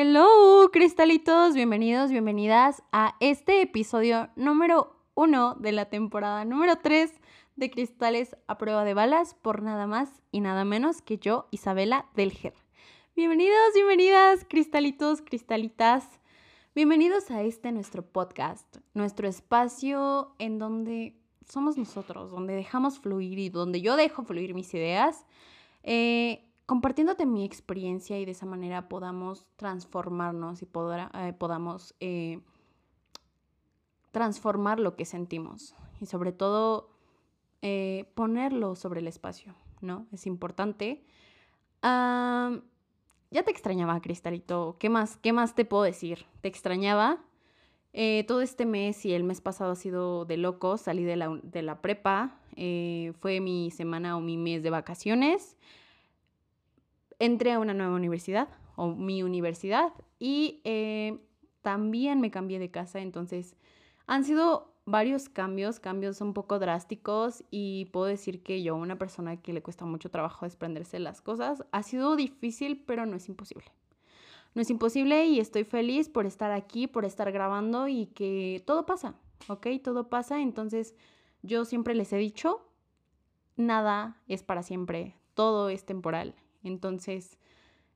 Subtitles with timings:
[0.00, 7.12] Hello, cristalitos, bienvenidos, bienvenidas a este episodio número uno de la temporada número 3
[7.56, 12.06] de Cristales a prueba de balas por nada más y nada menos que yo, Isabela
[12.14, 12.54] Delger.
[13.16, 16.06] Bienvenidos, bienvenidas, cristalitos, cristalitas.
[16.76, 23.48] Bienvenidos a este nuestro podcast, nuestro espacio en donde somos nosotros, donde dejamos fluir y
[23.48, 25.26] donde yo dejo fluir mis ideas.
[25.82, 32.40] Eh, compartiéndote mi experiencia y de esa manera podamos transformarnos y eh, podamos eh,
[34.10, 36.90] transformar lo que sentimos y sobre todo
[37.62, 40.06] eh, ponerlo sobre el espacio, ¿no?
[40.12, 41.06] Es importante.
[41.82, 42.52] ya
[43.30, 44.76] te extrañaba, Cristalito.
[44.78, 46.26] ¿Qué más, ¿Qué más te puedo decir?
[46.42, 47.24] Te extrañaba.
[48.26, 50.76] todo este mes y el mes pasado ha sido de loco.
[50.76, 52.38] Salí de la, de la prepa.
[53.20, 55.56] fue mi semana o mi mes de vacaciones
[57.18, 61.18] entré a una nueva universidad, o mi universidad, y eh,
[61.62, 63.56] también me cambié de casa, entonces
[64.06, 69.36] han sido varios cambios, cambios un poco drásticos y puedo decir que yo, una persona
[69.36, 73.28] que le cuesta mucho trabajo desprenderse de las cosas, ha sido difícil, pero no es
[73.28, 73.66] imposible.
[74.54, 78.86] No es imposible y estoy feliz por estar aquí, por estar grabando y que todo
[78.86, 79.14] pasa,
[79.48, 79.66] ¿ok?
[79.84, 80.94] Todo pasa, entonces
[81.42, 82.66] yo siempre les he dicho,
[83.56, 87.38] nada es para siempre, todo es temporal entonces,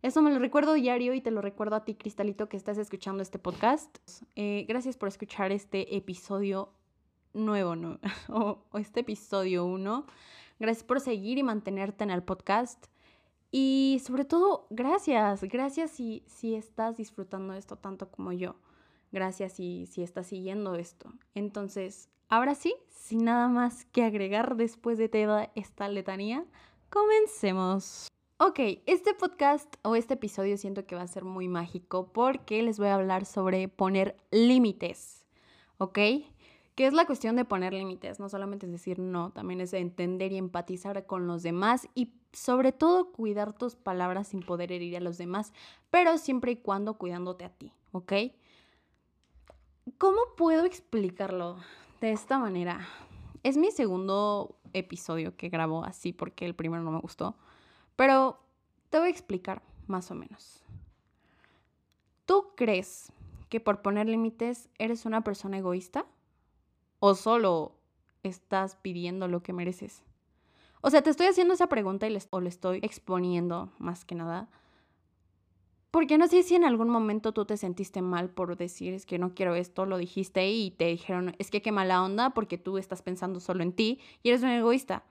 [0.03, 3.23] eso me lo recuerdo diario y te lo recuerdo a ti, Cristalito, que estás escuchando
[3.23, 3.99] este podcast.
[4.35, 6.71] Eh, gracias por escuchar este episodio
[7.35, 8.01] nuevo, ¿no?
[8.29, 10.07] o, este episodio uno.
[10.59, 12.87] Gracias por seguir y mantenerte en el podcast.
[13.53, 18.57] Y sobre todo, gracias, gracias si, si estás disfrutando esto tanto como yo.
[19.13, 21.13] Gracias si, si estás siguiendo esto.
[21.35, 26.45] Entonces, ahora sí, sin nada más que agregar después de toda esta letanía,
[26.89, 28.09] comencemos.
[28.45, 32.77] Ok, este podcast o este episodio siento que va a ser muy mágico porque les
[32.77, 35.25] voy a hablar sobre poner límites,
[35.79, 35.95] ¿ok?
[36.75, 38.19] ¿Qué es la cuestión de poner límites?
[38.19, 42.73] No solamente es decir no, también es entender y empatizar con los demás y sobre
[42.73, 45.53] todo cuidar tus palabras sin poder herir a los demás,
[45.91, 48.13] pero siempre y cuando cuidándote a ti, ¿ok?
[49.99, 51.59] ¿Cómo puedo explicarlo
[52.01, 52.89] de esta manera?
[53.45, 57.37] Es mi segundo episodio que grabo así porque el primero no me gustó.
[57.97, 58.41] Pero
[58.91, 60.63] te voy a explicar más o menos.
[62.27, 63.13] ¿Tú crees
[63.49, 66.07] que por poner límites eres una persona egoísta?
[67.01, 67.73] ¿O solo
[68.23, 70.03] estás pidiendo lo que mereces?
[70.81, 74.15] O sea, te estoy haciendo esa pregunta y le, o le estoy exponiendo más que
[74.15, 74.49] nada.
[75.91, 79.19] Porque no sé si en algún momento tú te sentiste mal por decir es que
[79.19, 82.79] no quiero esto, lo dijiste y te dijeron es que qué mala onda porque tú
[82.79, 85.05] estás pensando solo en ti y eres un egoísta.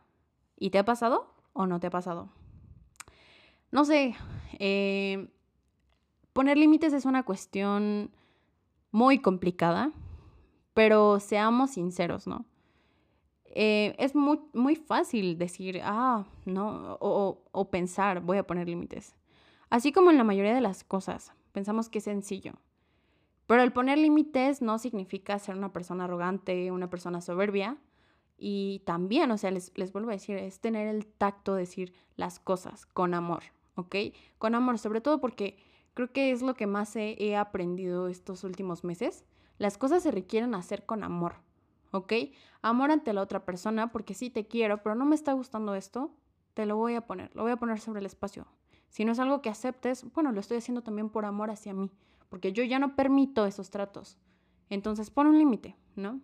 [0.57, 2.29] ¿Y te ha pasado o no te ha pasado?
[3.71, 4.15] No sé,
[4.59, 5.27] eh,
[6.33, 8.11] poner límites es una cuestión
[8.91, 9.91] muy complicada,
[10.73, 12.45] pero seamos sinceros, ¿no?
[13.53, 19.15] Eh, es muy, muy fácil decir, ah, no, o, o pensar, voy a poner límites.
[19.69, 22.53] Así como en la mayoría de las cosas, pensamos que es sencillo.
[23.47, 27.77] Pero el poner límites no significa ser una persona arrogante, una persona soberbia.
[28.37, 31.93] Y también, o sea, les, les vuelvo a decir, es tener el tacto de decir
[32.15, 33.43] las cosas con amor.
[33.81, 33.95] ¿Ok?
[34.37, 35.57] Con amor, sobre todo porque
[35.93, 39.25] creo que es lo que más he, aprendido estos últimos meses.
[39.57, 41.35] Las cosas se requieren hacer con amor,
[41.91, 42.13] ¿ok?
[42.61, 46.11] Amor ante la otra persona, porque sí te quiero, pero no me está gustando esto,
[46.53, 48.47] te lo voy a poner, lo voy a poner sobre el espacio.
[48.89, 51.91] Si no es algo que aceptes, bueno, lo estoy haciendo también por amor hacia mí,
[52.29, 54.17] porque yo ya no permito esos tratos.
[54.69, 56.21] Entonces pon un límite, ¿no?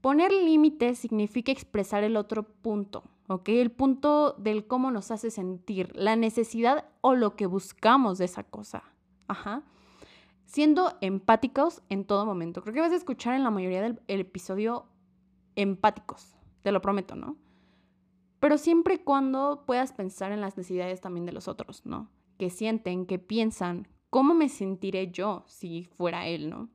[0.00, 3.48] Poner límite significa expresar el otro punto, ¿ok?
[3.50, 8.42] El punto del cómo nos hace sentir, la necesidad o lo que buscamos de esa
[8.42, 8.82] cosa.
[9.28, 9.62] Ajá.
[10.44, 12.62] Siendo empáticos en todo momento.
[12.62, 14.86] Creo que vas a escuchar en la mayoría del episodio
[15.56, 17.36] empáticos, te lo prometo, ¿no?
[18.40, 22.08] Pero siempre y cuando puedas pensar en las necesidades también de los otros, ¿no?
[22.38, 26.70] Que sienten, que piensan, ¿cómo me sentiré yo si fuera él, ¿no?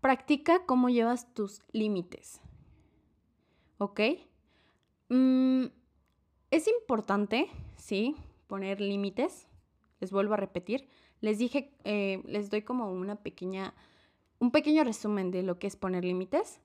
[0.00, 2.40] Practica cómo llevas tus límites.
[3.78, 4.00] ¿Ok?
[5.08, 5.66] Mm,
[6.50, 8.16] es importante, sí,
[8.46, 9.46] poner límites.
[10.00, 10.88] Les vuelvo a repetir.
[11.20, 13.74] Les dije, eh, les doy como una pequeña,
[14.38, 16.60] un pequeño resumen de lo que es poner límites.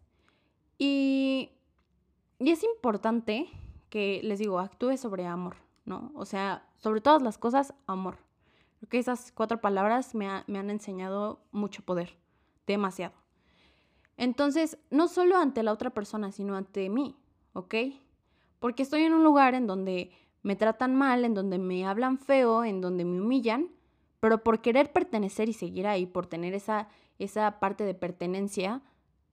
[0.78, 1.52] Y,
[2.40, 3.48] y es importante
[3.90, 6.12] que, les digo, actúe sobre amor, ¿no?
[6.16, 8.18] O sea, sobre todas las cosas, amor.
[8.80, 12.18] Creo que esas cuatro palabras me, me han enseñado mucho poder,
[12.68, 13.14] demasiado.
[14.18, 17.16] Entonces, no solo ante la otra persona, sino ante mí,
[17.54, 17.76] ¿ok?
[18.64, 20.12] Porque estoy en un lugar en donde
[20.42, 23.68] me tratan mal, en donde me hablan feo, en donde me humillan,
[24.22, 26.88] pero por querer pertenecer y seguir ahí, por tener esa,
[27.20, 28.82] esa parte de pertenencia,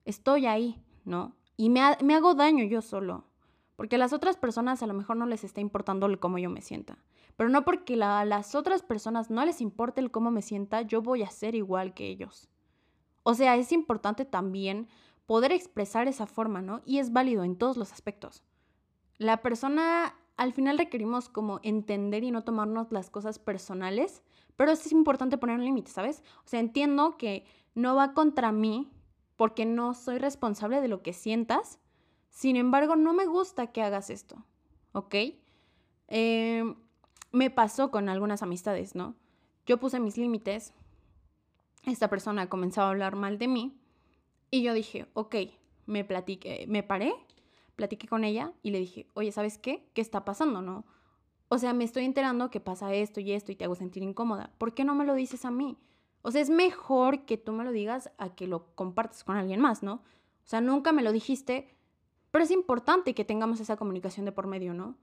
[0.03, 1.37] estoy ahí, ¿no?
[1.55, 3.23] Y me, me hago daño yo solo,
[3.77, 6.49] porque a las otras personas a lo mejor no les está importando el cómo yo
[6.49, 6.97] me sienta.
[7.37, 11.01] Pero no porque a las otras personas no les importe el cómo me sienta, yo
[11.01, 12.49] voy a ser igual que ellos.
[13.23, 14.89] O sea, es importante también
[15.25, 16.81] poder expresar esa forma, ¿no?
[16.85, 18.43] Y es válido en todos los aspectos.
[19.21, 24.23] La persona, al final requerimos como entender y no tomarnos las cosas personales,
[24.57, 26.23] pero es importante poner un límite, ¿sabes?
[26.43, 27.45] O sea, entiendo que
[27.75, 28.89] no va contra mí
[29.35, 31.77] porque no soy responsable de lo que sientas.
[32.31, 34.43] Sin embargo, no me gusta que hagas esto,
[34.93, 35.13] ¿ok?
[36.07, 36.75] Eh,
[37.31, 39.13] me pasó con algunas amistades, ¿no?
[39.67, 40.73] Yo puse mis límites,
[41.85, 43.79] esta persona comenzaba a hablar mal de mí
[44.49, 45.35] y yo dije, ok,
[45.85, 47.13] me platiqué, me paré,
[47.81, 49.89] platiqué con ella y le dije, oye, ¿sabes qué?
[49.95, 50.85] ¿Qué está pasando, no?
[51.47, 54.53] O sea, me estoy enterando que pasa esto y esto y te hago sentir incómoda.
[54.59, 55.79] ¿Por qué no me lo dices a mí?
[56.21, 59.59] O sea, es mejor que tú me lo digas a que lo compartas con alguien
[59.61, 59.95] más, ¿no?
[59.95, 61.75] O sea, nunca me lo dijiste,
[62.29, 64.95] pero es importante que tengamos esa comunicación de por medio, ¿no?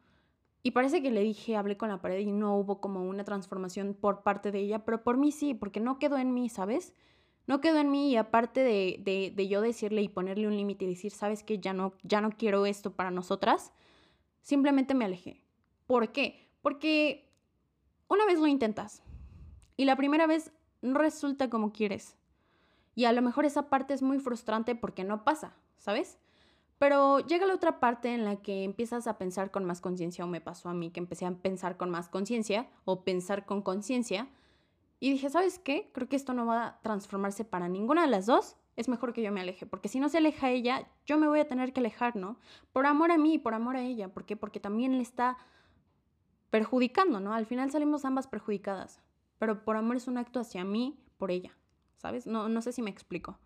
[0.62, 3.96] Y parece que le dije, hablé con la pared y no hubo como una transformación
[4.00, 6.94] por parte de ella, pero por mí sí, porque no quedó en mí, ¿sabes?
[7.48, 10.88] No quedó en mí y aparte de, de, yo decirle y ponerle un límite y
[10.88, 11.58] decir, ¿sabes qué?
[11.58, 13.72] Ya no, ya no quiero esto para nosotras,
[14.42, 15.42] simplemente me alejé.
[15.86, 16.50] ¿Por qué?
[16.60, 17.32] Porque
[18.06, 19.02] una vez lo intentas
[19.78, 20.52] y la primera vez
[20.82, 22.16] no resulta como quieres.
[22.94, 26.18] Y a lo mejor esa parte es muy frustrante porque no pasa, ¿sabes?
[26.78, 30.28] Pero llega la otra parte en la que empiezas a pensar con más conciencia, o
[30.28, 34.28] me pasó a mí que empecé a pensar con más conciencia, o pensar con conciencia,
[35.00, 35.90] y dije, ¿sabes qué?
[35.92, 38.56] Creo que esto no va a transformarse para ninguna de las dos.
[38.76, 41.40] Es mejor que yo me aleje, porque si no se aleja ella, yo me voy
[41.40, 42.38] a tener que alejar, ¿no?
[42.72, 44.12] Por amor a mí y por amor a ella.
[44.12, 44.36] ¿Por qué?
[44.36, 45.36] Porque también le está
[46.50, 47.32] perjudicando, ¿no?
[47.32, 49.02] Al final salimos ambas perjudicadas,
[49.38, 51.56] pero por amor es un acto hacia mí, por ella,
[51.96, 52.26] ¿sabes?
[52.26, 53.38] No, no sé si me explico.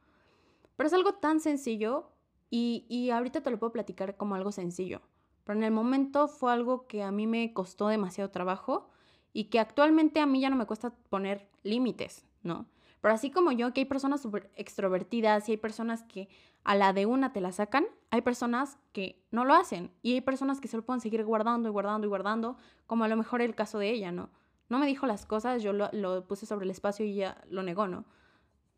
[0.76, 2.12] Pero es algo tan sencillo
[2.50, 5.00] y, ahorita te lo puedo platicar como algo sencillo,
[5.44, 8.90] pero en el momento fue algo que a mí me costó demasiado trabajo
[9.32, 12.66] y que actualmente a mí ya no me cuesta poner límites, ¿no?
[13.00, 16.28] Pero así como yo, que hay personas súper extrovertidas y hay personas que
[16.62, 20.20] a la de una te la sacan, hay personas que no lo hacen y hay
[20.20, 22.56] personas que se lo pueden seguir guardando y guardando y guardando,
[22.86, 24.30] como a lo mejor el caso de ella, ¿no?
[24.68, 27.88] No me dijo las cosas, yo lo, puse sobre el espacio y ella lo negó,
[27.88, 28.04] ¿no?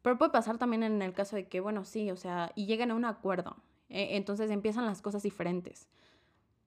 [0.01, 2.91] Pero puede pasar también en el caso de que, bueno, sí, o sea, y lleguen
[2.91, 3.57] a un acuerdo.
[3.91, 5.89] E, entonces empiezan las cosas diferentes.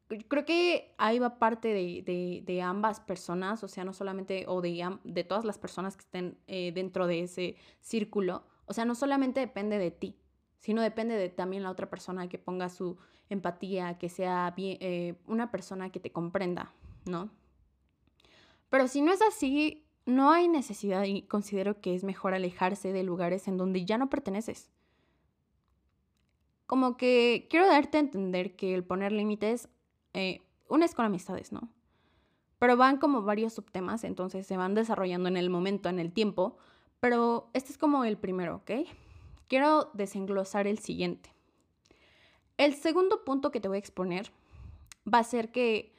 [0.07, 4.97] Creo que ahí va parte de, de, ambas personas, o sea, no solamente, o de,
[5.03, 8.45] de todas las personas que estén eh, dentro de ese círculo.
[8.65, 10.17] O sea, no solamente depende de ti,
[10.59, 12.97] sino depende de también la otra persona que ponga su
[13.29, 16.73] empatía, que sea bien, eh, una persona que te comprenda,
[17.05, 17.29] ¿no?
[18.69, 23.03] Pero si no es así, no hay necesidad y considero que es mejor alejarse de
[23.03, 24.71] lugares en donde ya no perteneces.
[26.65, 29.69] Como que quiero darte a entender que el poner límites,
[30.17, 31.69] eh, una es con amistades, ¿no?
[32.57, 36.57] Pero van como varios subtemas, entonces se van desarrollando en el momento, en el tiempo,
[36.99, 38.71] pero este es como el primero, ¿ok?
[39.47, 41.31] Quiero desenglosar el siguiente.
[42.57, 44.31] El segundo punto que te voy a exponer
[45.05, 45.93] va a ser que,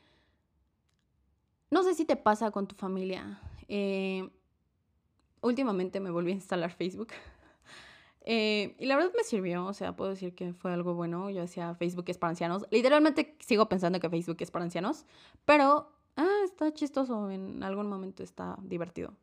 [1.71, 4.29] no sé si te pasa con tu familia, eh,
[5.43, 7.11] últimamente me volví a instalar Facebook.
[8.31, 11.31] Eh, y la verdad me sirvió, o sea, puedo decir que fue algo bueno.
[11.31, 12.67] Yo decía, Facebook es para ancianos.
[12.71, 15.07] Literalmente sigo pensando que Facebook es para ancianos,
[15.47, 19.15] pero ah, está chistoso, en algún momento está divertido.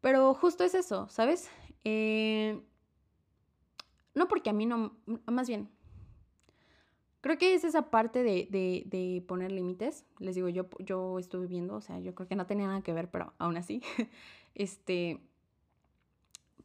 [0.00, 1.50] Pero justo es eso, ¿sabes?
[1.84, 2.58] Eh,
[4.14, 4.96] no porque a mí no,
[5.26, 5.68] más bien,
[7.20, 10.04] Creo que es esa parte de, de, poner límites.
[10.18, 12.92] Les digo, yo, yo estuve viendo, o sea, yo creo que no tenía nada que
[12.92, 13.80] ver, pero aún así.
[14.56, 15.20] este.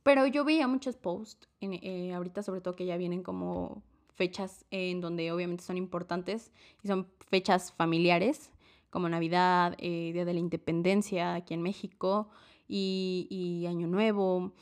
[0.07, 3.83] Pero yo veía muchos posts, en, eh, ahorita sobre todo que ya vienen como
[4.15, 8.49] fechas en donde obviamente son importantes y son fechas familiares,
[8.89, 12.29] como Navidad, eh, Día de la Independencia aquí en México
[12.69, 14.53] y, y Año Nuevo,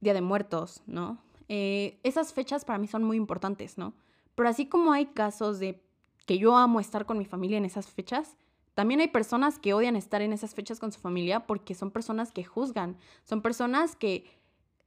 [0.00, 1.22] Día de Muertos, ¿no?
[1.48, 3.94] Eh, esas fechas para mí son muy importantes, ¿no?
[4.34, 5.80] Pero así como hay casos de
[6.26, 8.36] que yo amo estar con mi familia en esas fechas,
[8.74, 12.32] también hay personas que odian estar en esas fechas con su familia porque son personas
[12.32, 14.41] que juzgan, son personas que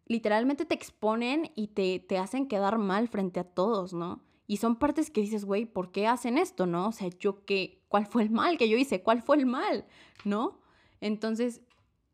[0.06, 4.22] literalmente te exponen y te, te hacen quedar mal frente a todos, ¿no?
[4.48, 6.90] Y son partes que dices, güey, ¿por qué hacen esto, no?
[6.90, 9.02] O sea, yo qué, ¿cuál fue el mal que yo hice?
[9.02, 9.86] ¿Cuál fue el mal?
[10.24, 10.60] ¿No?
[11.02, 11.62] Entonces,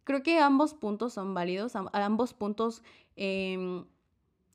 [0.06, 2.84] creo que ambos puntos son válidos, ambos puntos
[3.16, 3.84] eh,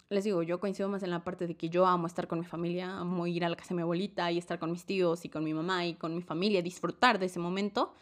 [0.08, 2.44] les digo, yo coincido más en la parte de que yo amo estar con mi
[2.44, 5.28] familia, amo ir a la casa de mi abuelita y estar con mis tíos y
[5.28, 7.92] con mi mamá y con mi familia, disfrutar de ese momento,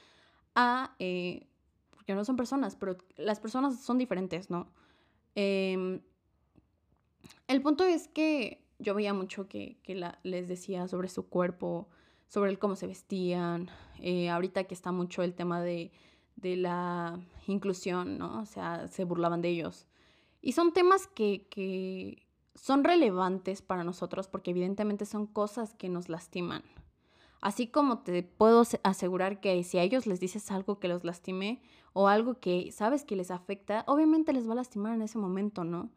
[0.54, 1.46] a, eh,
[1.90, 4.68] porque no son personas, pero las personas son diferentes, ¿no?
[5.34, 6.00] Em,
[7.48, 9.78] el punto es que yo veía mucho que,
[10.22, 11.88] les decía sobre su cuerpo,
[12.26, 13.68] sobre el cómo se vestían,
[14.00, 15.92] eh, ahorita que está mucho el tema de,
[16.36, 18.40] de, la inclusión, ¿no?
[18.40, 19.86] O sea, se burlaban de ellos.
[20.40, 26.08] Y son temas que, que son relevantes para nosotros porque evidentemente son cosas que nos
[26.08, 26.62] lastiman.
[27.44, 31.60] Así como te puedo asegurar que si a ellos les dices algo que los lastime
[31.92, 35.62] o algo que sabes que les afecta, obviamente les va a lastimar en ese momento,
[35.62, 35.90] ¿no?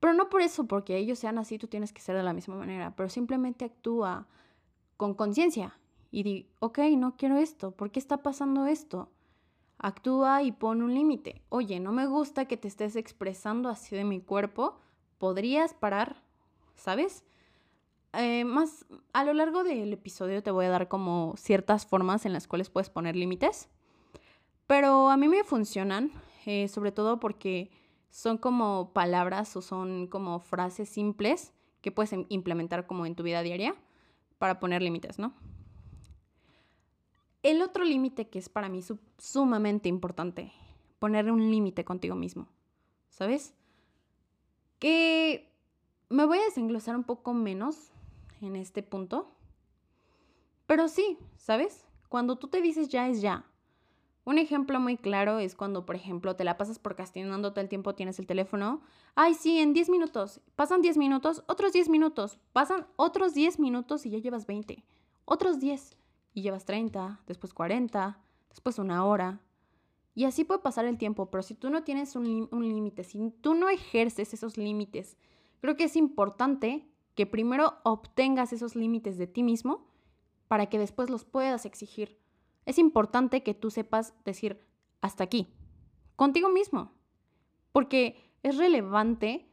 [0.00, 2.56] Pero no por eso, porque ellos sean así, tú tienes que ser de la misma
[2.56, 4.26] manera, pero simplemente actúa
[4.96, 5.78] con conciencia
[6.10, 9.08] y di, ok, no quiero esto, ¿por qué está pasando esto?
[9.78, 11.42] Actúa y pon un límite.
[11.48, 14.80] Oye, no me gusta que te estés expresando así de mi cuerpo,
[15.18, 16.24] podrías parar,
[16.74, 17.22] ¿sabes?
[18.12, 22.32] Eh, más a lo largo del episodio te voy a dar como ciertas formas en
[22.32, 23.68] las cuales puedes poner límites,
[24.66, 26.10] pero a mí me funcionan,
[26.44, 27.70] eh, sobre todo porque
[28.10, 33.22] son como palabras o son como frases simples que puedes em, implementar como en tu
[33.22, 33.76] vida diaria
[34.38, 35.32] para poner límites, ¿no?
[37.44, 38.80] El otro límite que es para mí
[39.18, 40.52] sumamente importante,
[40.98, 42.48] poner un límite contigo mismo,
[43.08, 43.54] ¿sabes?
[44.80, 45.48] Que
[46.08, 47.92] me voy a desenglosar un poco menos
[48.40, 49.30] en este punto.
[50.66, 51.84] Pero sí, ¿sabes?
[52.08, 53.44] Cuando tú te dices ya es ya.
[54.24, 57.94] Un ejemplo muy claro es cuando, por ejemplo, te la pasas procrastinando todo el tiempo,
[57.94, 58.82] tienes el teléfono.
[59.14, 60.40] Ay, sí, en 10 minutos.
[60.56, 62.38] Pasan 10 minutos, otros 10 minutos.
[62.52, 64.84] Pasan otros 10 minutos y ya llevas 20.
[65.24, 65.96] Otros 10
[66.34, 68.18] y llevas 30, después 40,
[68.50, 69.40] después una hora.
[70.14, 73.54] Y así puede pasar el tiempo, pero si tú no tienes un, límite, si tú
[73.54, 75.16] no ejerces esos límites,
[75.60, 76.89] creo que es importante
[77.20, 79.86] que primero obtengas esos límites de ti mismo
[80.48, 82.18] para que después los puedas exigir.
[82.64, 84.64] Es importante que tú sepas decir
[85.02, 85.52] hasta aquí,
[86.16, 86.94] contigo mismo,
[87.72, 89.46] porque es relevante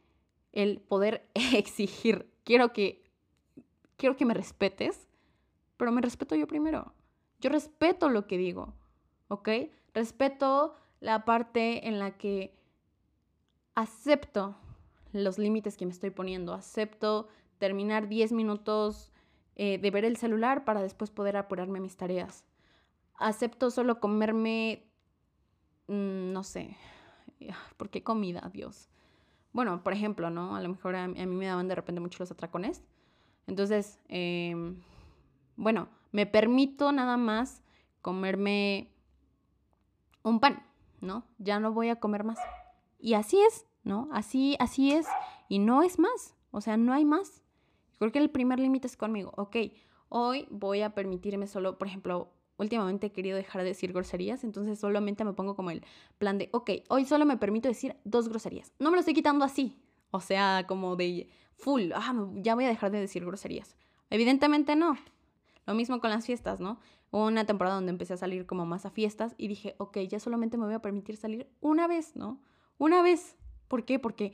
[0.54, 3.04] el poder exigir, quiero que
[3.98, 5.10] quiero que me respetes,
[5.76, 6.94] pero me respeto yo primero.
[7.42, 8.76] Yo respeto lo que digo,
[9.28, 9.50] ¿ok?
[9.94, 12.58] Respeto la parte en la que
[13.76, 14.56] acepto
[15.12, 19.12] los límites que me estoy poniendo, acepto terminar 10 minutos
[19.56, 22.46] eh, de ver el celular para después poder apurarme mis tareas.
[23.16, 24.88] Acepto solo comerme,
[25.88, 26.78] mm, no sé,
[27.78, 28.90] ¿por qué comida, Dios?
[29.54, 30.56] Bueno, por ejemplo, ¿no?
[30.56, 32.84] A lo mejor a, mí me daban de repente mucho los atracones.
[33.48, 34.80] Entonces, em,
[35.56, 37.64] bueno, me permito nada más
[38.02, 38.92] comerme
[40.22, 40.64] un pan,
[41.02, 41.24] ¿no?
[41.40, 42.38] Ya no voy a comer más.
[43.00, 44.10] Y así es, ¿no?
[44.12, 45.08] Así, así es.
[45.50, 46.36] Y no es más.
[46.52, 47.42] O sea, no hay más.
[48.00, 49.34] Creo que el primer límite es conmigo.
[49.38, 49.58] Ok,
[50.10, 54.80] hoy voy a permitirme solo, por ejemplo, últimamente he querido dejar de decir groserías, entonces
[54.80, 55.84] solamente me pongo como el
[56.18, 58.74] plan de, ok, hoy solo me permito decir dos groserías.
[58.80, 59.78] No me lo estoy quitando así.
[60.12, 63.76] O sea, como de full, ah, ya voy a dejar de decir groserías.
[64.10, 64.98] Evidentemente no.
[65.66, 66.80] Lo mismo con las fiestas, ¿no?
[67.12, 70.20] Hubo una temporada donde empecé a salir como más a fiestas y dije, ok, ya
[70.20, 72.42] solamente me voy a permitir salir una vez, ¿no?
[72.78, 73.36] Una vez.
[73.68, 74.00] ¿Por qué?
[74.00, 74.32] Porque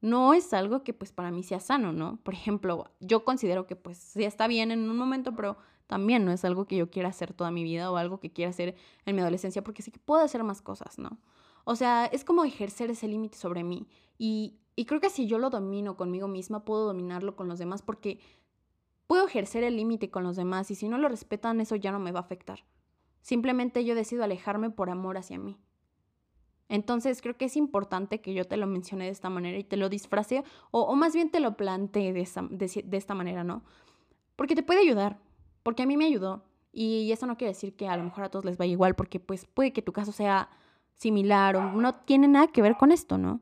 [0.00, 2.18] no es algo que pues para mí sea sano, ¿no?
[2.22, 6.32] Por ejemplo, yo considero que pues sí está bien en un momento, pero también no
[6.32, 8.76] es algo que yo quiera hacer toda mi vida o algo que quiera hacer
[9.06, 11.18] en mi adolescencia, porque sí que puedo hacer más cosas, ¿no?
[11.64, 13.88] O sea, es como ejercer ese límite sobre mí.
[14.18, 17.82] Y, y creo que si yo lo domino conmigo misma, puedo dominarlo con los demás,
[17.82, 18.20] porque
[19.06, 21.98] puedo ejercer el límite con los demás y si no lo respetan, eso ya no
[21.98, 22.64] me va a afectar.
[23.22, 25.58] Simplemente yo decido alejarme por amor hacia mí.
[26.68, 29.76] Entonces creo que es importante que yo te lo mencione de esta manera y te
[29.76, 33.62] lo disfrace o, más bien te lo plantee de, de, esta manera, ¿no?
[34.36, 35.18] Porque te puede ayudar,
[35.62, 38.28] porque a mí me ayudó y eso no quiere decir que a lo mejor a
[38.28, 40.50] todos les vaya igual porque pues puede que tu caso sea
[40.94, 43.40] similar o no tiene nada que ver con esto, ¿no?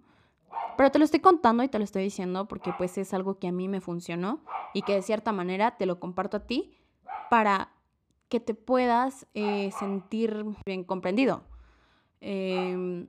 [0.77, 3.49] Pero te lo estoy contando y te lo estoy diciendo porque pues es algo que
[3.49, 4.41] a mí me funcionó
[4.73, 6.77] y que de cierta manera te lo comparto a ti
[7.29, 7.73] para
[8.29, 11.43] que te puedas eh, sentir bien comprendido.
[12.21, 13.07] Eh,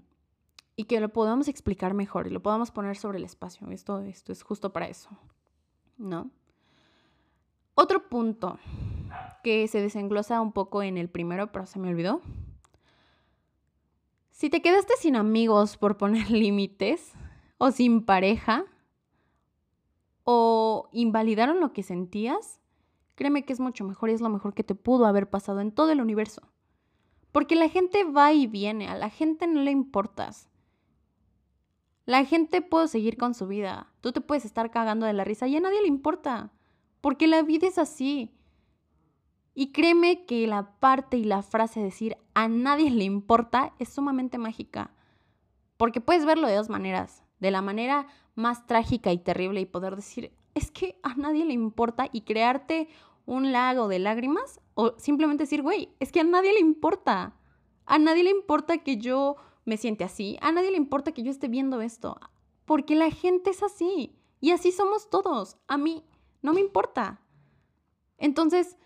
[0.77, 3.67] y que lo podamos explicar mejor y lo podamos poner sobre el espacio.
[3.71, 5.09] Esto, esto es justo para eso,
[5.97, 6.29] ¿no?
[7.73, 8.59] Otro punto
[9.43, 12.21] que se desenglosa un poco en el primero, pero se me olvidó.
[14.31, 17.11] Si te quedaste sin amigos por poner límites,
[17.57, 18.65] o sin pareja,
[20.23, 22.59] o invalidaron lo que sentías,
[23.15, 25.71] créeme que es mucho mejor y es lo mejor que te pudo haber pasado en
[25.71, 26.43] todo el universo.
[27.31, 30.49] Porque la gente va y viene, a la gente no le importas.
[32.07, 33.91] La gente puede seguir con su vida.
[33.99, 36.53] Tú te puedes estar cagando de la risa y a nadie le importa.
[37.01, 38.31] Porque la vida es así.
[39.53, 44.37] Y créeme que la parte y la frase decir a nadie le importa es sumamente
[44.37, 44.91] mágica.
[45.75, 47.23] Porque puedes verlo de dos maneras.
[47.39, 51.53] De la manera más trágica y terrible y poder decir, es que a nadie le
[51.53, 52.87] importa y crearte
[53.25, 57.35] un lago de lágrimas o simplemente decir, güey, es que a nadie le importa.
[57.85, 59.35] A nadie le importa que yo
[59.67, 60.37] me siente así.
[60.41, 62.19] A nadie le importa que yo esté viendo esto.
[62.65, 64.15] Porque la gente es así.
[64.39, 65.57] Y así somos todos.
[65.67, 66.03] A mí
[66.41, 67.21] no me importa.
[68.17, 68.77] Entonces,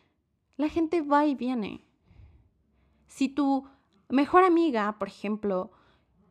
[0.57, 1.85] la gente va y viene.
[3.07, 3.67] Si tu
[4.09, 5.71] mejor amiga, por ejemplo,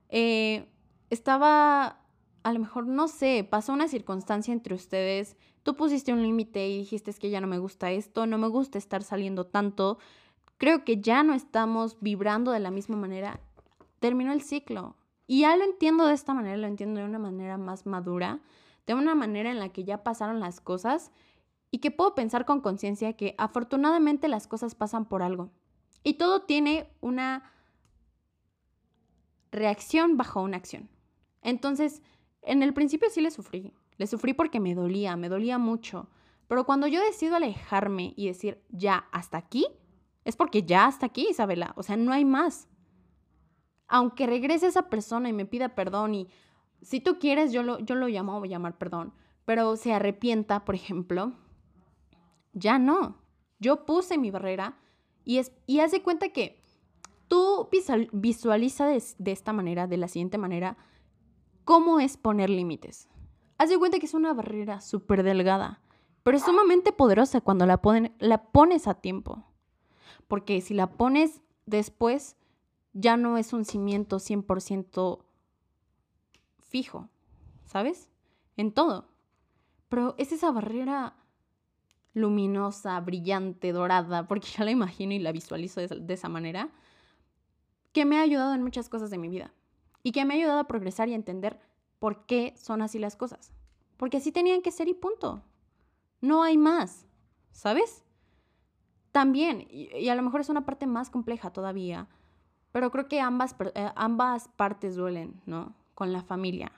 [0.09, 0.69] eh,
[1.11, 2.01] estaba,
[2.43, 6.79] a lo mejor, no sé, pasó una circunstancia entre ustedes, tú pusiste un límite y
[6.79, 9.99] dijiste es que ya no me gusta esto, no me gusta estar saliendo tanto,
[10.59, 13.41] creo que ya no estamos vibrando de la misma manera,
[14.01, 14.97] terminó el ciclo.
[15.27, 18.41] Y ya lo entiendo de esta manera, lo entiendo de una manera más madura,
[18.87, 21.13] de una manera en la que ya pasaron las cosas
[21.71, 25.53] y que puedo pensar con conciencia que afortunadamente las cosas pasan por algo.
[26.03, 27.53] Y todo tiene una
[29.53, 30.89] reacción bajo una acción.
[31.43, 32.03] Entonces,
[32.43, 33.73] en el principio sí le sufrí.
[33.99, 36.09] Le sufrí porque me dolía, me dolía mucho.
[36.49, 39.67] Pero cuando yo decido alejarme y decir, ya, hasta aquí,
[40.25, 41.73] es porque ya hasta aquí, Isabela.
[41.77, 42.67] O sea, no hay más.
[43.91, 46.29] Aunque regrese esa persona y me pida perdón y
[46.81, 49.13] si tú quieres, yo lo, yo lo llamo, a llamar perdón,
[49.45, 51.33] pero se arrepienta, por ejemplo,
[52.53, 53.19] ya no.
[53.59, 54.79] Yo puse mi barrera
[55.25, 56.63] y, es, y de cuenta que
[57.29, 57.69] tú
[58.13, 60.77] visualiza de, de, esta manera, de la siguiente manera,
[61.65, 63.09] cómo es poner límites.
[63.59, 65.83] Haz de cuenta que es una barrera súper delgada,
[66.23, 67.81] pero es sumamente poderosa cuando la,
[68.21, 69.45] la pones a tiempo.
[70.29, 72.37] Porque si la pones después,
[72.93, 75.25] ya no es un cimiento 100%
[76.59, 77.09] fijo,
[77.65, 78.09] ¿sabes?
[78.57, 79.09] En todo.
[79.89, 81.17] Pero es esa barrera
[82.15, 86.71] luminosa, brillante, dorada, porque ya la imagino y la visualizo de, esa manera,
[87.93, 89.53] que me ha ayudado en muchas cosas de mi vida
[90.03, 91.59] y que me ha ayudado a progresar y a entender
[91.99, 93.53] por qué son así las cosas.
[93.97, 95.43] Porque así tenían que ser y punto.
[96.21, 97.07] No hay más,
[97.53, 98.05] ¿sabes?
[99.13, 102.09] También, y, a lo mejor es una parte más compleja todavía,
[102.73, 105.75] pero creo que ambas, eh, ambas partes duelen, ¿no?
[105.95, 106.73] Con la familia.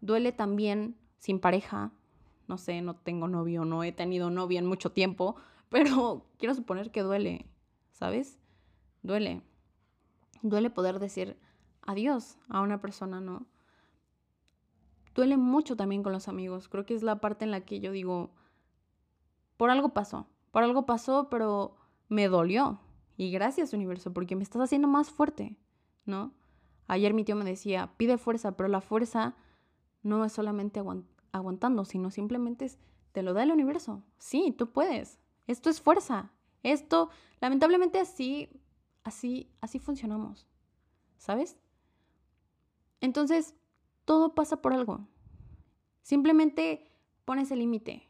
[0.00, 1.92] Duele también sin pareja,
[2.48, 5.36] no sé, no tengo novio, no he tenido novia en mucho tiempo,
[5.68, 7.46] pero quiero suponer que duele,
[7.92, 8.38] ¿sabes?
[9.02, 9.42] Duele.
[10.42, 11.36] Duele poder decir
[11.82, 13.46] adiós a una persona, ¿no?
[15.14, 16.68] Duele mucho también con los amigos.
[16.68, 18.30] Creo que es la parte en la que yo digo,
[19.56, 21.76] por algo pasó, por algo pasó, pero
[22.08, 22.78] me dolió.
[23.16, 25.56] Y gracias, universo, porque me estás haciendo más fuerte,
[26.04, 26.34] ¿no?
[26.88, 29.34] Ayer mi tío me decía, pide fuerza, pero la fuerza
[30.02, 30.82] no es solamente
[31.32, 32.78] aguantando, sino simplemente es,
[33.12, 34.02] te lo da el universo.
[34.18, 35.18] Sí, tú puedes.
[35.46, 36.30] Esto es fuerza.
[36.62, 38.50] Esto, lamentablemente así,
[39.02, 40.46] así, así funcionamos.
[41.16, 41.56] ¿Sabes?
[43.00, 43.54] Entonces,
[44.04, 45.06] todo pasa por algo.
[46.02, 46.92] Simplemente
[47.24, 48.08] pones el límite,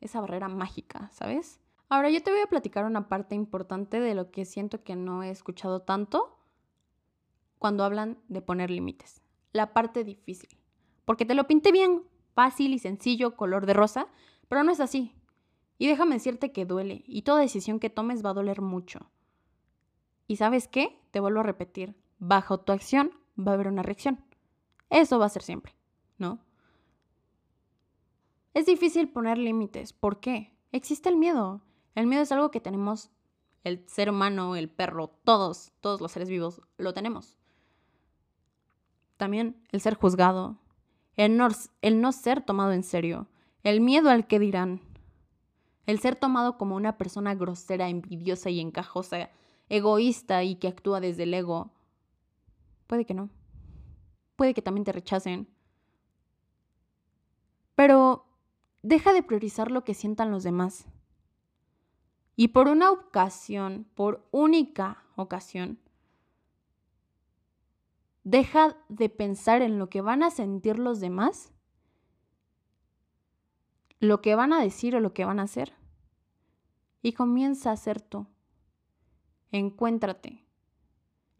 [0.00, 1.61] esa barrera mágica, ¿sabes?
[1.92, 5.22] Ahora yo te voy a platicar una parte importante de lo que siento que no
[5.22, 6.38] he escuchado tanto
[7.58, 9.20] cuando hablan de poner límites.
[9.52, 10.48] La parte difícil.
[11.04, 12.02] Porque te lo pinté bien,
[12.32, 14.06] fácil y sencillo, color de rosa,
[14.48, 15.14] pero no es así.
[15.76, 19.10] Y déjame decirte que duele, y toda decisión que tomes va a doler mucho.
[20.26, 20.98] ¿Y sabes qué?
[21.10, 24.24] Te vuelvo a repetir, bajo tu acción va a haber una reacción.
[24.88, 25.74] Eso va a ser siempre,
[26.16, 26.38] ¿no?
[28.54, 29.92] Es difícil poner límites.
[29.92, 30.56] ¿Por qué?
[30.72, 31.60] Existe el miedo.
[31.94, 33.10] El miedo es algo que tenemos
[33.64, 37.36] el ser humano, el perro, todos, todos los seres vivos lo tenemos.
[39.16, 40.58] También el ser juzgado,
[41.16, 43.28] el no, ser tomado en serio,
[43.62, 44.80] el miedo al que dirán,
[45.86, 49.30] el ser tomado como una persona grosera, envidiosa y encajosa,
[49.68, 51.70] egoísta y que actúa desde el ego.
[52.86, 53.30] Puede que no.
[54.36, 55.48] Puede que también te rechacen.
[57.74, 58.26] Pero
[58.82, 60.86] deja de priorizar lo que sientan los demás.
[62.36, 65.78] Y por una ocasión, por única ocasión,
[68.24, 71.52] Deja de pensar en lo que van a sentir los demás,
[73.98, 75.72] lo que van a decir o lo que van a hacer.
[77.02, 78.26] Y comienza a ser tú.
[79.50, 80.44] Encuéntrate.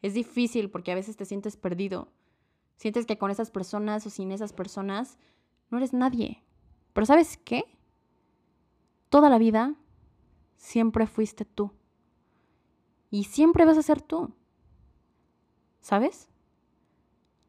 [0.03, 2.09] Es difícil porque a veces te sientes perdido.
[2.77, 5.19] Sientes que con esas personas o sin esas personas
[5.71, 6.43] no eres nadie.
[6.93, 7.65] Pero ¿sabes qué?
[9.09, 9.77] Toda la vida
[10.63, 11.73] siempre fuiste tú.
[13.11, 14.33] Y siempre vas a ser tú.
[15.81, 16.31] ¿Sabes?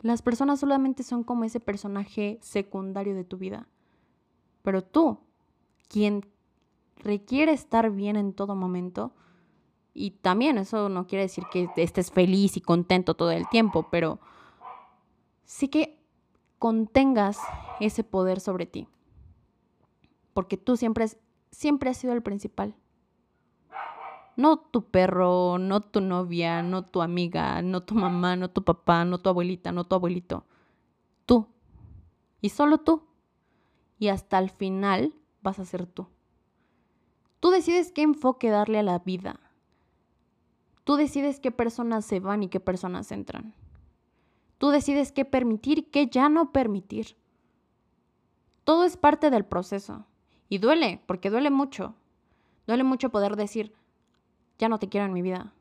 [0.02, 3.68] Las personas solamente son como ese personaje secundario de tu vida.
[4.64, 5.20] Pero tú,
[5.88, 6.26] quien
[6.98, 9.14] requiere estar bien en todo momento.
[9.94, 14.20] Y también eso no quiere decir que estés feliz y contento todo el tiempo, pero
[15.46, 16.04] sí que
[16.58, 17.38] contengas
[17.80, 18.88] ese poder sobre ti.
[20.34, 21.06] Porque tú siempre,
[21.52, 22.76] siempre has sido el principal.
[24.36, 29.06] No tu perro, no tu novia, no tu amiga, no tu mamá, no tu papá,
[29.06, 30.46] no tu abuelita, no tu abuelito.
[31.26, 31.48] Tú.
[32.42, 33.04] Y solo tú.
[34.00, 36.08] Y hasta el final vas a ser tú.
[37.40, 39.40] Tú decides qué enfoque darle a la vida.
[40.84, 43.54] Tú decides qué personas se van y qué personas entran.
[44.58, 47.18] Tú decides qué permitir y qué ya no permitir.
[48.64, 50.06] Todo es parte del proceso.
[50.50, 51.96] Y duele, porque duele mucho.
[52.68, 53.74] Duele mucho poder decir,
[54.64, 55.54] ya no te quiero en mi vida.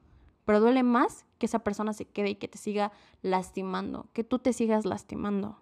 [0.45, 4.39] Pero duele más que esa persona se quede y que te siga lastimando, que tú
[4.39, 5.59] te sigas lastimando.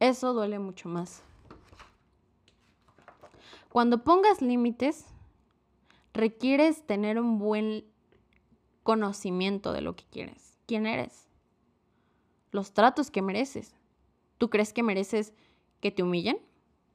[0.00, 1.22] Eso duele mucho más.
[3.68, 5.04] Cuando pongas límites,
[6.14, 7.84] requieres tener un buen
[8.84, 11.28] conocimiento de lo que quieres, quién eres,
[12.52, 13.74] los tratos que mereces.
[14.38, 15.34] ¿Tú crees que mereces
[15.82, 16.38] que te humillen?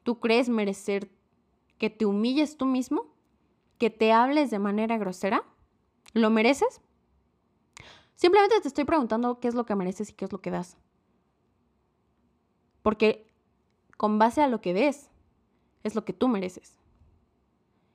[0.02, 1.12] ¿Tú crees merecer
[1.78, 3.16] que te humilles tú mismo?
[3.78, 5.44] ¿Que te hables de manera grosera?
[6.14, 6.82] ¿Lo mereces?
[8.16, 10.78] Simplemente te estoy preguntando qué es lo que mereces y qué es lo que das.
[12.82, 13.32] Porque
[13.98, 15.10] con base a lo que des,
[15.84, 16.76] es lo que tú mereces.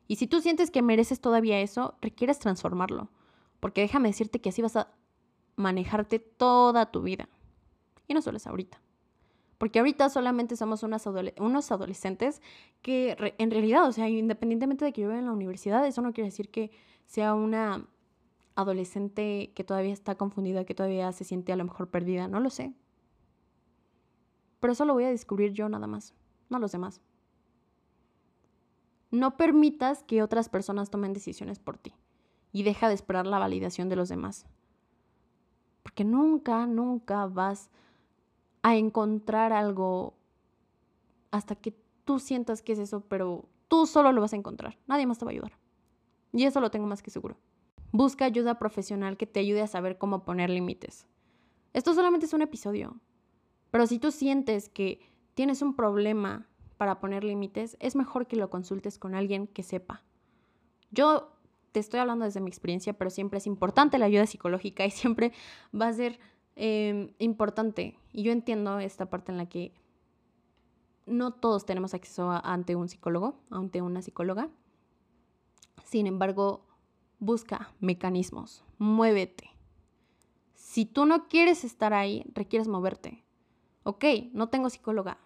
[0.07, 3.09] Y si tú sientes que mereces todavía eso, requieres transformarlo.
[3.61, 4.93] Porque déjame decirte que así vas a
[5.57, 7.29] manejarte toda tu vida.
[8.07, 8.81] Y no solo es ahorita.
[9.63, 12.43] Porque ahorita solamente somos unos adolescentes
[12.83, 16.13] que en realidad, o sea, independientemente de que yo vaya en la universidad, eso no
[16.13, 16.73] quiere decir que
[17.07, 17.87] sea una
[18.57, 22.51] adolescente que todavía está confundida, que todavía se siente a lo mejor perdida, no lo
[22.51, 22.75] sé.
[24.59, 26.13] Pero eso lo voy a descubrir yo nada más,
[26.49, 27.01] no los demás.
[29.13, 31.95] No permitas que otras personas tomen decisiones por ti
[32.51, 34.45] y deja de esperar la validación de los demás.
[35.85, 37.71] Porque nunca, nunca vas
[38.63, 40.15] a encontrar algo
[41.31, 44.79] hasta que tú sientas que es eso, pero tú solo lo vas a encontrar.
[44.87, 45.59] Nadie más te va a ayudar.
[46.33, 47.37] Y eso lo tengo más que seguro.
[47.91, 51.07] Busca ayuda profesional que te ayude a saber cómo poner límites.
[51.73, 53.01] Esto solamente es un episodio.
[53.71, 55.01] Pero si tú sientes que
[55.35, 56.47] tienes un problema
[56.77, 60.03] para poner límites, es mejor que lo consultes con alguien que sepa.
[60.91, 61.33] Yo
[61.73, 65.33] te estoy hablando desde mi experiencia, pero siempre es importante la ayuda psicológica y siempre
[65.75, 66.19] va a ser
[66.57, 67.99] em, importante.
[68.13, 69.75] Y yo entiendo esta parte en la que
[71.07, 74.49] no todos tenemos acceso ante un psicólogo, ante una psicóloga.
[75.85, 76.67] Sin embargo,
[77.19, 79.51] busca mecanismos, muévete.
[80.55, 83.25] Si tú no quieres estar ahí, requieres moverte.
[83.85, 85.19] Ok, no tengo psicóloga.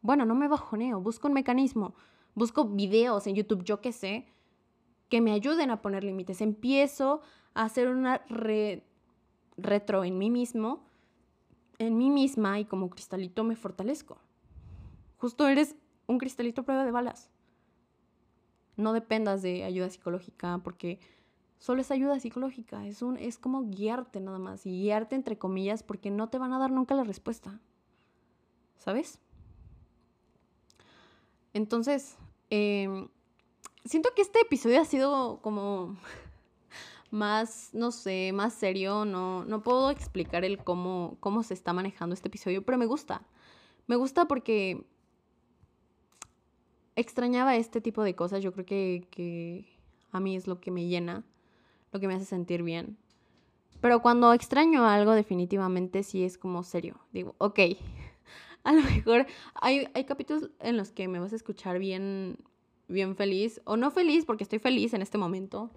[0.00, 1.94] Bueno, no me bajoneo, busco un mecanismo,
[2.34, 4.26] busco videos en YouTube, yo qué sé,
[5.08, 6.40] que me ayuden a poner límites.
[6.40, 7.20] Empiezo
[7.54, 8.22] a hacer una
[9.62, 10.84] retro en mí mismo,
[11.78, 14.18] en mí misma y como cristalito me fortalezco.
[15.18, 17.30] Justo eres un cristalito prueba de balas.
[18.76, 20.98] No dependas de ayuda psicológica porque
[21.58, 25.82] solo es ayuda psicológica, es, un, es como guiarte nada más y guiarte entre comillas
[25.82, 27.60] porque no te van a dar nunca la respuesta.
[28.78, 29.20] ¿Sabes?
[31.52, 32.16] Entonces,
[32.50, 33.06] eh,
[33.84, 35.96] siento que este episodio ha sido como
[37.12, 39.04] más, no sé, más serio.
[39.04, 43.22] No, no puedo explicar el cómo, cómo se está manejando este episodio, pero me gusta.
[43.86, 44.86] Me gusta porque
[46.96, 48.42] extrañaba este tipo de cosas.
[48.42, 49.66] Yo creo que, que
[50.10, 51.24] a mí es lo que me llena,
[51.92, 52.96] lo que me hace sentir bien.
[53.80, 56.98] Pero cuando extraño algo, definitivamente sí es como serio.
[57.12, 57.58] Digo, ok,
[58.64, 62.38] a lo mejor hay, hay capítulos en los que me vas a escuchar bien,
[62.88, 65.70] bien feliz, o no feliz porque estoy feliz en este momento,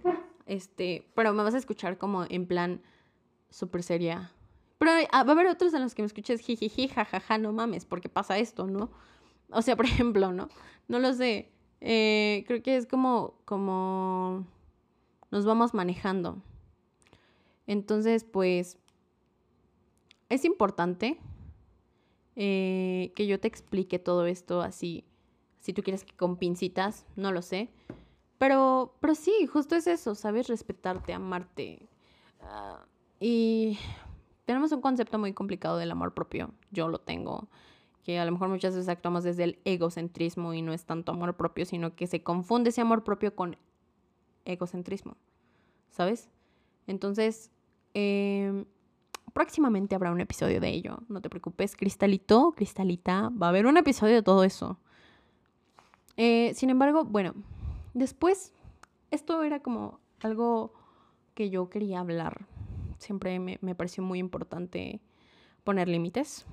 [0.45, 2.81] este, pero me vas a escuchar como en plan
[3.49, 4.31] súper seria.
[4.77, 7.85] Pero ah, va a haber otros en los que me escuches jijiji, jajaja, no mames,
[7.85, 8.91] porque pasa esto, ¿no?
[9.49, 10.49] O sea, por ejemplo, ¿no?
[10.87, 11.51] No lo sé.
[11.81, 14.45] Eh, creo que es como, como
[15.31, 16.41] nos vamos manejando.
[17.67, 18.77] Entonces, pues,
[20.29, 21.19] es importante
[22.35, 25.05] eh, que yo te explique todo esto así
[25.65, 27.69] si tú quieres que con pincitas, no lo sé.
[28.37, 31.87] Pero, pero sí, justo es eso, sabes respetarte, amarte.
[32.41, 32.79] Ah,
[33.19, 33.79] y
[34.45, 36.51] tenemos un concepto muy complicado del amor propio.
[36.71, 37.47] Yo lo tengo.
[38.03, 41.35] Que a lo mejor muchas veces actuamos desde el egocentrismo y no es tanto amor
[41.35, 43.57] propio, sino que se confunde ese amor propio con
[44.43, 45.17] egocentrismo.
[45.89, 46.29] ¿Sabes?
[46.85, 47.49] Entonces,
[47.95, 48.65] eh,
[49.33, 50.99] próximamente habrá un episodio de ello.
[51.09, 54.77] No te preocupes, Cristalito, Cristalita, va a haber un episodio de todo eso.
[56.17, 57.33] Eh, sin embargo, bueno,
[57.95, 58.53] después,
[59.09, 60.73] esto era como algo
[61.33, 62.45] que yo quería hablar.
[62.99, 65.01] Siempre me, me pareció muy importante
[65.63, 66.45] poner límites.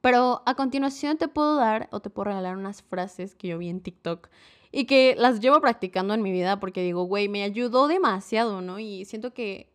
[0.00, 3.68] Pero a continuación te puedo dar o te puedo regalar unas frases que yo vi
[3.70, 4.28] en TikTok
[4.70, 8.78] y que las llevo practicando en mi vida porque digo, güey, me ayudó demasiado, ¿no?
[8.78, 9.70] Y siento que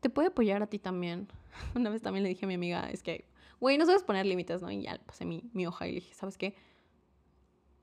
[0.00, 1.28] te puede apoyar a ti también.
[1.76, 3.26] Una vez también le dije a mi amiga, es que,
[3.60, 4.70] güey, no sabes poner límites, ¿no?
[4.70, 6.54] Y ya pasé mi, mi hoja y le dije, ¿sabes qué?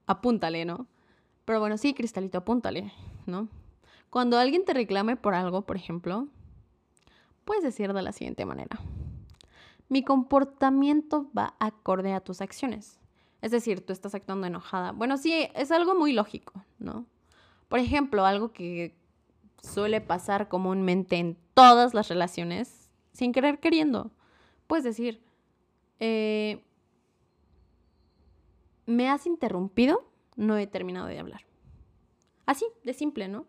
[0.08, 0.88] Apúntale, ¿no?
[1.46, 2.92] Pero bueno, sí, Cristalito, apúntale,
[3.26, 3.48] ¿no?
[4.10, 6.28] Cuando alguien te reclame por algo, por ejemplo,
[7.44, 8.80] puedes decir de la siguiente manera
[9.90, 13.00] mi comportamiento va acorde a tus acciones.
[13.42, 14.92] Es decir, tú estás actuando enojada.
[14.92, 17.06] Bueno, sí, es algo muy lógico, ¿no?
[17.68, 18.96] Por ejemplo, algo que
[19.62, 24.12] suele pasar comúnmente en todas las relaciones, sin querer queriendo.
[24.68, 25.22] Puedes decir,
[26.00, 26.64] eh,
[28.88, 30.06] me has interrumpido,
[30.36, 31.42] no he terminado de hablar.
[32.46, 33.46] Así, de simple, ¿no?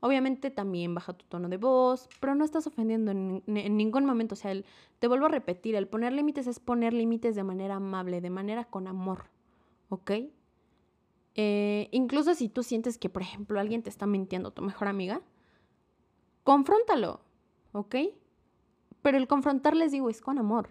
[0.00, 4.34] Obviamente también baja tu tono de voz, pero no estás ofendiendo en, ningún momento.
[4.34, 4.54] O sea,
[4.98, 8.64] te vuelvo a repetir, el poner límites es poner límites de manera amable, de manera
[8.64, 9.26] con amor,
[9.90, 10.12] ¿ok?
[11.34, 15.20] Eh, incluso si tú sientes que, por ejemplo, alguien te está mintiendo, tu mejor amiga,
[16.44, 17.20] confróntalo,
[17.72, 17.96] ¿ok?
[19.02, 20.70] Pero el confrontar, les digo, es con amor.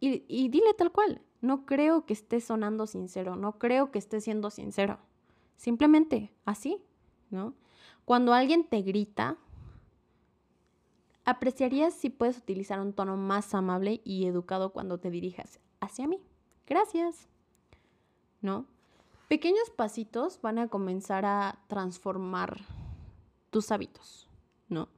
[0.00, 4.20] Y, y dile tal cual, no creo que esté sonando sincero, no creo que esté
[4.20, 4.98] siendo sincero.
[5.56, 6.82] Simplemente así,
[7.30, 7.54] ¿no?
[8.04, 9.36] Cuando alguien te grita,
[11.24, 16.20] apreciarías si puedes utilizar un tono más amable y educado cuando te dirijas hacia mí.
[16.66, 17.28] Gracias.
[18.40, 18.66] ¿No?
[19.28, 22.60] Pequeños pasitos van a comenzar a transformar
[23.50, 24.28] tus hábitos,
[24.68, 24.88] ¿no?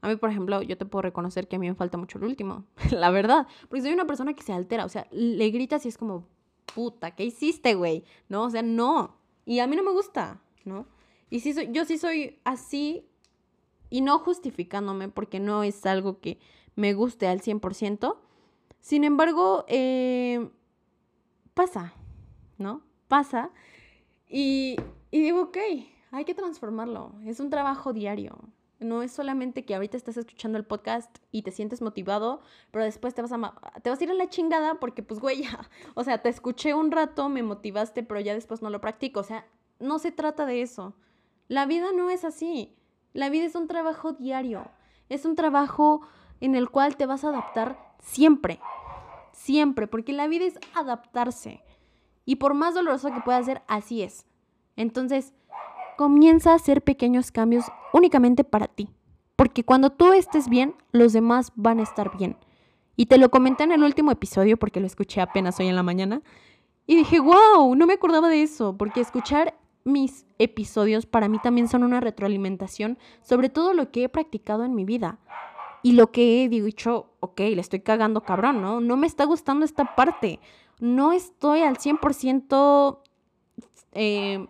[0.00, 2.24] A mí, por ejemplo, yo te puedo reconocer que a mí me falta mucho el
[2.24, 5.88] último, la verdad, porque soy una persona que se altera, o sea, le gritas y
[5.88, 6.26] es como,
[6.74, 8.04] puta, ¿qué hiciste, güey?
[8.28, 8.44] ¿No?
[8.44, 9.16] O sea, no.
[9.44, 10.86] Y a mí no me gusta, ¿no?
[11.30, 13.06] Y sí soy, yo sí soy así
[13.90, 16.38] y no justificándome porque no es algo que
[16.76, 18.16] me guste al 100%.
[18.80, 20.48] Sin embargo, eh,
[21.54, 21.94] pasa,
[22.56, 22.82] ¿no?
[23.08, 23.50] Pasa.
[24.28, 24.76] Y,
[25.10, 25.58] y digo, ok,
[26.12, 27.14] hay que transformarlo.
[27.24, 28.38] Es un trabajo diario.
[28.80, 33.12] No es solamente que ahorita estás escuchando el podcast y te sientes motivado, pero después
[33.14, 36.04] te vas a, te vas a ir a la chingada porque, pues, güey, ya, o
[36.04, 39.20] sea, te escuché un rato, me motivaste, pero ya después no lo practico.
[39.20, 39.46] O sea,
[39.80, 40.94] no se trata de eso.
[41.48, 42.76] La vida no es así.
[43.12, 44.70] La vida es un trabajo diario.
[45.08, 46.02] Es un trabajo
[46.40, 48.60] en el cual te vas a adaptar siempre.
[49.32, 51.62] Siempre, porque la vida es adaptarse.
[52.24, 54.26] Y por más doloroso que pueda ser, así es.
[54.76, 55.32] Entonces,
[55.98, 58.88] comienza a hacer pequeños cambios únicamente para ti.
[59.34, 62.36] Porque cuando tú estés bien, los demás van a estar bien.
[62.94, 65.82] Y te lo comenté en el último episodio porque lo escuché apenas hoy en la
[65.82, 66.22] mañana.
[66.86, 68.76] Y dije, wow, no me acordaba de eso.
[68.78, 74.08] Porque escuchar mis episodios para mí también son una retroalimentación sobre todo lo que he
[74.08, 75.18] practicado en mi vida.
[75.82, 78.80] Y lo que he dicho, ok, le estoy cagando cabrón, ¿no?
[78.80, 80.38] No me está gustando esta parte.
[80.78, 82.98] No estoy al 100%
[83.92, 84.46] eh,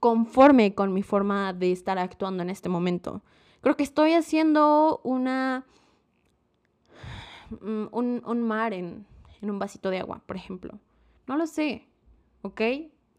[0.00, 3.22] conforme con mi forma de estar actuando en este momento.
[3.60, 5.64] Creo que estoy haciendo una...
[7.60, 9.06] Mm, un, un mar en,
[9.40, 10.78] en un vasito de agua, por ejemplo.
[11.26, 11.88] No lo sé,
[12.42, 12.60] ¿ok?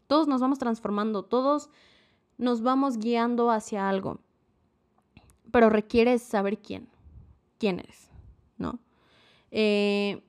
[0.06, 1.70] Todos nos vamos transformando, todos
[2.38, 4.20] nos vamos guiando hacia algo.
[5.50, 6.88] Pero requieres saber quién,
[7.58, 8.10] quién eres,
[8.56, 8.78] ¿no?
[9.50, 10.22] Eh,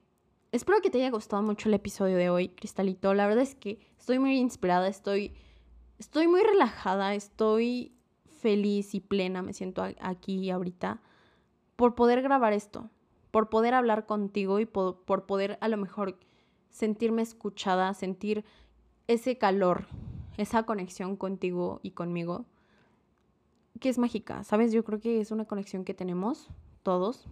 [0.52, 3.14] espero que te haya gustado mucho el episodio de hoy, Cristalito.
[3.14, 5.34] La verdad es que estoy muy inspirada, estoy,
[6.00, 7.94] estoy muy relajada, estoy
[8.40, 11.02] feliz y plena, me siento aquí ahorita,
[11.76, 12.90] por poder grabar esto,
[13.32, 16.18] por poder hablar contigo y por, por poder a lo mejor
[16.70, 18.46] sentirme escuchada, sentir
[19.08, 19.86] ese calor,
[20.38, 22.46] esa conexión contigo y conmigo,
[23.80, 24.72] que es mágica, ¿sabes?
[24.72, 26.50] Yo creo que es una conexión que tenemos
[26.84, 27.28] todos,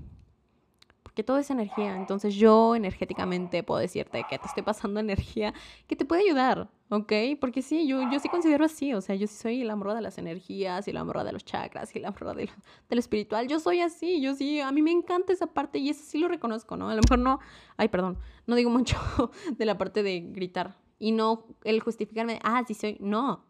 [1.18, 1.96] porque todo es energía.
[1.96, 5.52] Entonces yo energéticamente puedo decirte que te estoy pasando energía
[5.88, 7.12] que te puede ayudar, ¿ok?
[7.42, 10.02] Porque sí, yo, yo sí considero así, o sea, yo sí soy la amor de
[10.02, 12.52] las energías y la amor de los chakras y la amor de
[12.88, 13.48] del espiritual.
[13.48, 16.28] Yo soy así, yo sí, a mí me encanta esa parte y eso sí lo
[16.28, 16.88] reconozco, ¿no?
[16.90, 17.40] A lo mejor no,
[17.78, 18.96] ay, perdón, no digo mucho
[19.58, 23.44] de la parte de gritar, y no el justificarme, ah, sí soy, no,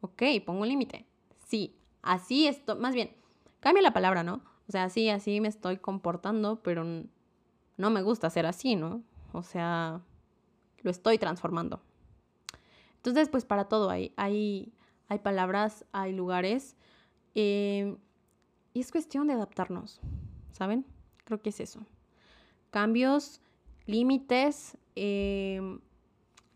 [0.00, 1.06] ok, pongo un límite,
[1.46, 3.12] sí, así esto, más bien,
[3.60, 4.53] cambia la palabra, ¿no?
[4.68, 6.84] O sea, sí, así me estoy comportando, pero
[7.76, 9.02] no me gusta ser así, ¿no?
[9.32, 10.00] O sea,
[10.82, 11.80] lo estoy transformando.
[12.96, 14.72] Entonces, pues para todo hay, hay,
[15.08, 16.76] hay palabras, hay lugares,
[17.34, 17.96] eh,
[18.72, 20.00] y es cuestión de adaptarnos,
[20.52, 20.86] ¿saben?
[21.24, 21.80] Creo que es eso.
[22.70, 23.40] Cambios,
[23.86, 25.78] límites, eh,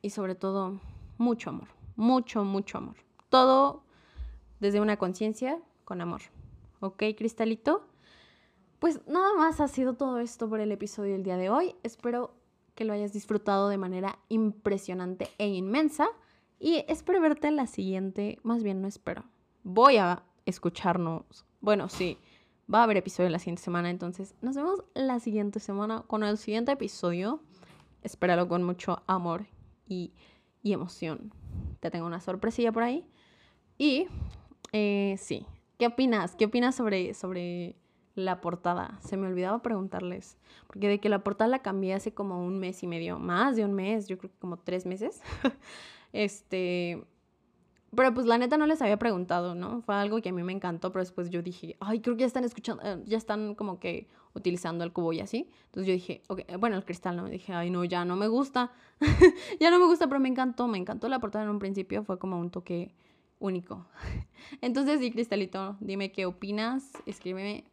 [0.03, 0.81] y sobre todo
[1.18, 2.97] mucho amor, mucho, mucho amor.
[3.29, 3.83] todo
[4.61, 6.23] desde una conciencia con amor.
[6.81, 7.88] ¿Ok, Cristalito?
[8.79, 11.75] Pues nada más ha sido todo esto por el episodio del día de hoy.
[11.83, 12.35] Espero
[12.77, 16.09] que lo hayas disfrutado de manera impresionante e inmensa.
[16.61, 19.25] Y espero verte en la siguiente, más bien no espero.
[19.64, 21.45] Voy a escucharnos.
[21.61, 22.19] Bueno, sí,
[22.73, 26.38] va a haber episodio la siguiente semana, entonces nos vemos la siguiente semana con el
[26.38, 27.41] siguiente episodio.
[28.03, 29.47] Espéralo con mucho amor
[29.88, 30.12] y,
[30.62, 31.33] emoción.
[31.81, 33.05] Te tengo una sorpresilla por ahí.
[33.77, 34.07] Y
[34.73, 35.47] eh, sí,
[35.79, 36.37] ¿qué opinas?
[36.37, 37.75] ¿Qué opinas sobre, sobre
[38.19, 38.99] la portada?
[39.01, 42.83] Se me olvidaba preguntarles, porque de que la portada la cambié hace como un mes
[42.83, 45.23] y medio, más de un mes, yo creo que como tres meses.
[46.13, 47.03] este,
[47.95, 49.81] pero pues la neta no les había preguntado, ¿no?
[49.83, 52.27] Fue algo que a mí me encantó, pero después yo dije, ay, creo que ya
[52.27, 55.49] están escuchando, eh, ya están como que utilizando el cubo y así.
[55.67, 57.29] Entonces yo dije, ok, bueno, el cristal, ¿no?
[57.29, 58.73] Dije, ay, no, ya no me gusta.
[59.61, 62.19] ya no me gusta, pero me encantó, me encantó la portada en un principio, fue
[62.19, 62.95] como un toque
[63.39, 63.87] único.
[64.61, 67.65] Entonces, sí, Cristalito, dime qué opinas, escríbeme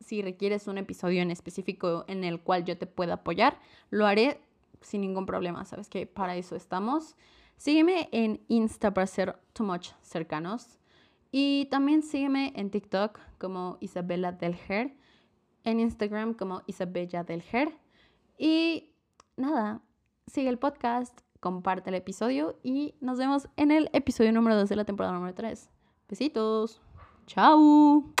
[0.00, 3.58] si requieres un episodio en específico en el cual yo te pueda apoyar,
[3.90, 4.40] lo haré
[4.80, 7.16] sin ningún problema, sabes que para eso estamos.
[7.56, 10.78] Sígueme en Insta para ser too much cercanos.
[11.32, 14.94] Y también sígueme en TikTok como Isabela Delger,
[15.64, 17.72] en Instagram como Isabella Delger.
[18.38, 18.90] Y
[19.36, 19.82] nada,
[20.26, 24.76] sigue el podcast, comparte el episodio y nos vemos en el episodio número 2 de
[24.76, 25.70] la temporada número 3.
[26.08, 26.80] Besitos.
[27.26, 28.14] Chao.